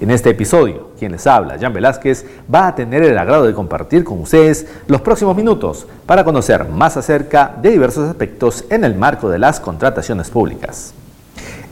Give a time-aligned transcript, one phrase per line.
[0.00, 4.02] En este episodio, quien les habla, Jan Velázquez, va a tener el agrado de compartir
[4.02, 9.28] con ustedes los próximos minutos para conocer más acerca de diversos aspectos en el marco
[9.28, 10.94] de las contrataciones públicas.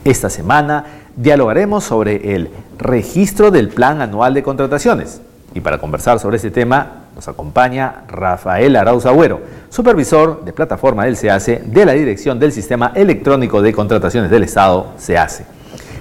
[0.05, 0.85] Esta semana
[1.15, 5.21] dialogaremos sobre el registro del Plan Anual de Contrataciones.
[5.55, 11.17] Y para conversar sobre este tema nos acompaña Rafael Arauz Agüero, supervisor de plataforma del
[11.17, 15.45] SEACE de la Dirección del Sistema Electrónico de Contrataciones del Estado, SEACE.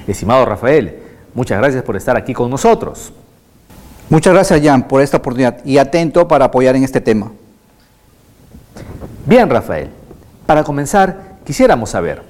[0.07, 3.13] Estimado Rafael, Muchas gracias por estar aquí con nosotros.
[4.11, 7.31] Muchas gracias, Jan, por esta oportunidad y atento para apoyar en este tema.
[9.27, 9.91] Bien, Rafael.
[10.47, 12.23] Para comenzar, quisiéramos saber,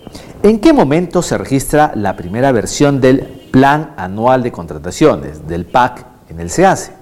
[0.43, 3.21] ¿en qué momento se registra la primera versión del
[3.53, 6.93] Plan Anual de Contrataciones, del PAC, en el SEACE?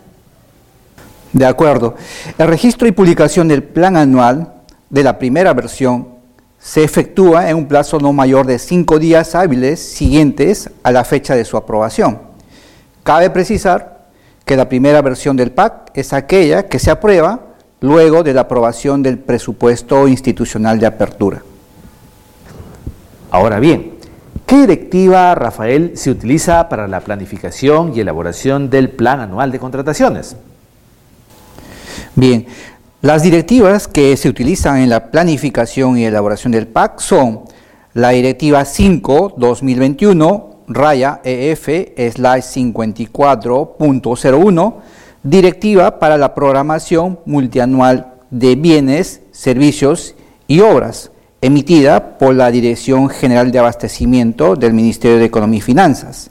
[1.33, 1.95] De acuerdo.
[2.37, 4.53] El registro y publicación del Plan Anual
[4.91, 6.16] de la primera versión
[6.67, 11.37] se efectúa en un plazo no mayor de cinco días hábiles siguientes a la fecha
[11.37, 12.19] de su aprobación.
[13.05, 14.09] Cabe precisar
[14.45, 17.41] que la primera versión del PAC es aquella que se aprueba
[17.81, 21.45] luego de la aprobación del presupuesto institucional de apertura.
[23.31, 23.99] Ahora bien,
[24.45, 30.35] ¿qué directiva, Rafael, se utiliza para la planificación y elaboración del plan anual de contrataciones?
[32.17, 32.47] Bien,
[33.03, 37.43] las directivas que se utilizan en la planificación y elaboración del PAC son
[37.93, 41.69] la Directiva 5-2021, raya EF,
[42.15, 44.75] slash 54.01,
[45.23, 50.15] Directiva para la Programación Multianual de Bienes, Servicios
[50.47, 51.11] y Obras,
[51.43, 56.31] emitida por la Dirección General de Abastecimiento del Ministerio de Economía y Finanzas.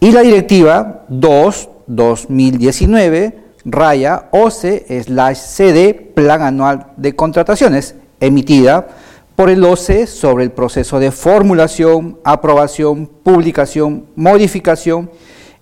[0.00, 8.86] Y la Directiva 2-2019, raya OCE slash CD Plan Anual de Contrataciones, emitida
[9.34, 15.10] por el OCE sobre el proceso de formulación, aprobación, publicación, modificación,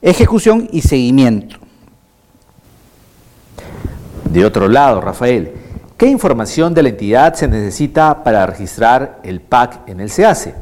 [0.00, 1.56] ejecución y seguimiento.
[4.31, 5.53] De otro lado, Rafael,
[5.97, 10.54] ¿qué información de la entidad se necesita para registrar el PAC en el SEACE?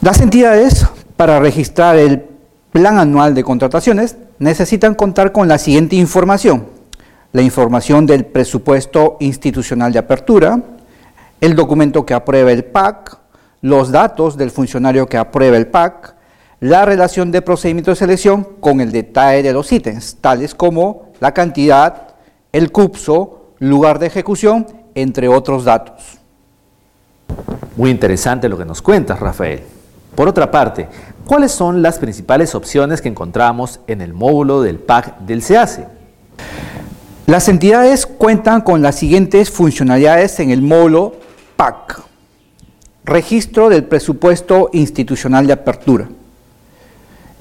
[0.00, 0.86] Las entidades
[1.16, 2.33] para registrar el
[2.74, 6.66] plan anual de contrataciones, necesitan contar con la siguiente información.
[7.30, 10.60] La información del presupuesto institucional de apertura,
[11.40, 13.16] el documento que aprueba el PAC,
[13.60, 16.16] los datos del funcionario que aprueba el PAC,
[16.58, 21.32] la relación de procedimiento de selección con el detalle de los ítems, tales como la
[21.32, 22.08] cantidad,
[22.50, 26.18] el CUPSO, lugar de ejecución, entre otros datos.
[27.76, 29.73] Muy interesante lo que nos cuentas, Rafael.
[30.14, 30.88] Por otra parte,
[31.24, 35.86] ¿cuáles son las principales opciones que encontramos en el módulo del PAC del SEACE?
[37.26, 41.14] Las entidades cuentan con las siguientes funcionalidades en el módulo
[41.56, 42.02] PAC.
[43.04, 46.08] Registro del presupuesto institucional de apertura.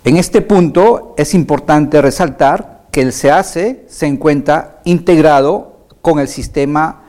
[0.04, 7.04] En este punto es importante resaltar que el SEACE se encuentra integrado con el sistema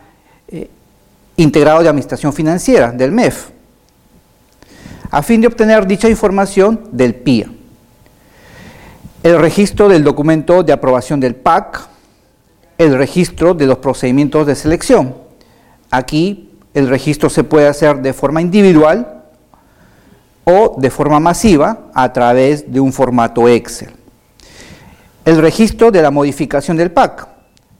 [0.48, 0.70] eh,
[1.36, 3.53] integrado de administración financiera del MEF
[5.14, 7.46] a fin de obtener dicha información del PIA.
[9.22, 11.86] El registro del documento de aprobación del PAC,
[12.78, 15.14] el registro de los procedimientos de selección.
[15.88, 19.22] Aquí el registro se puede hacer de forma individual
[20.42, 23.92] o de forma masiva a través de un formato Excel.
[25.24, 27.28] El registro de la modificación del PAC.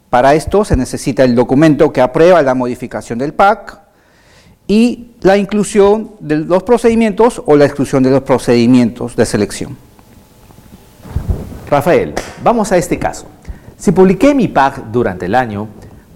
[0.09, 3.84] Para esto se necesita el documento que aprueba la modificación del PAC,
[4.67, 9.77] y la inclusión de los procedimientos o la exclusión de los procedimientos de selección.
[11.69, 13.27] Rafael, vamos a este caso.
[13.77, 15.67] Si publiqué mi PAC durante el año,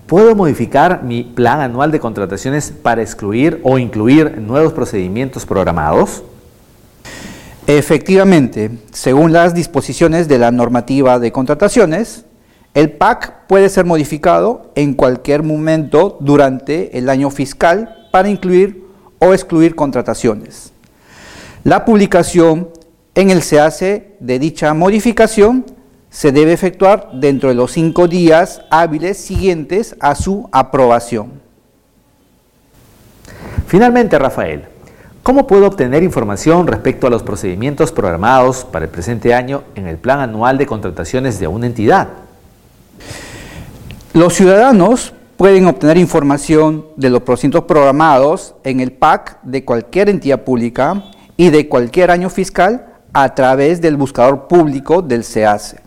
[0.07, 6.23] ¿puedo modificar mi plan anual de contrataciones para excluir o incluir nuevos procedimientos programados?
[7.67, 12.25] Efectivamente, según las disposiciones de la normativa de contrataciones,
[12.73, 18.83] el PAC puede ser modificado en cualquier momento durante el año fiscal para incluir
[19.19, 20.71] o excluir contrataciones.
[21.63, 22.69] La publicación
[23.15, 25.65] en el SEACE de dicha modificación
[26.09, 31.41] se debe efectuar dentro de los cinco días hábiles siguientes a su aprobación.
[33.67, 34.65] Finalmente, Rafael,
[35.21, 39.97] ¿cómo puedo obtener información respecto a los procedimientos programados para el presente año en el
[39.97, 42.07] plan anual de contrataciones de una entidad?
[44.13, 50.43] Los ciudadanos pueden obtener información de los procedimientos programados en el PAC de cualquier entidad
[50.43, 51.01] pública
[51.37, 55.79] y de cualquier año fiscal a través del buscador público del SEACE.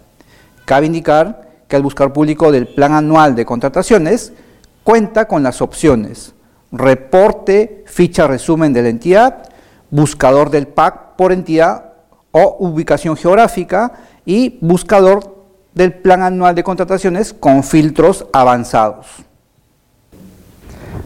[0.65, 4.33] Cabe indicar que el buscador público del Plan Anual de Contrataciones
[4.85, 6.33] cuenta con las opciones
[6.73, 9.51] reporte, ficha resumen de la entidad,
[9.91, 11.93] buscador del PAC por entidad
[12.31, 13.93] o ubicación geográfica
[14.25, 15.45] y buscador
[15.75, 19.27] del Plan Anual de Contrataciones con filtros avanzados.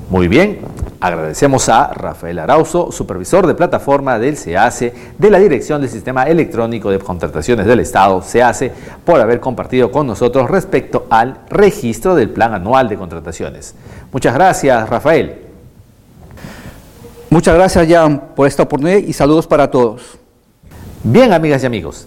[0.09, 0.61] Muy bien,
[1.01, 6.93] agradecemos a Rafael Arauzo, supervisor de plataforma del SEACE, de la Dirección del Sistema Electrónico
[6.93, 8.71] de Contrataciones del Estado, SEACE,
[9.05, 13.75] por haber compartido con nosotros respecto al registro del Plan Anual de Contrataciones.
[14.13, 15.41] Muchas gracias, Rafael.
[17.29, 20.19] Muchas gracias, Jan, por esta oportunidad y saludos para todos.
[21.03, 22.07] Bien, amigas y amigos,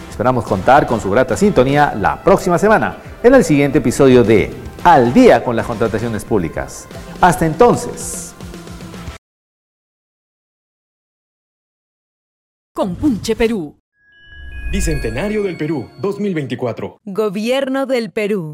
[0.21, 4.51] Esperamos contar con su grata sintonía la próxima semana en el siguiente episodio de
[4.83, 6.87] Al día con las contrataciones públicas.
[7.19, 8.35] Hasta entonces.
[12.71, 13.79] Compunche Perú.
[14.71, 16.99] Bicentenario del Perú 2024.
[17.03, 18.49] Gobierno del Perú.